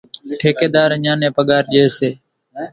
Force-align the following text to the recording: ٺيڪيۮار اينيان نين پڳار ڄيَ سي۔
ٺيڪيۮار 0.39 0.89
اينيان 0.93 1.17
نين 1.21 1.31
پڳار 1.37 1.61
ڄيَ 1.71 1.83
سي۔ 1.97 2.09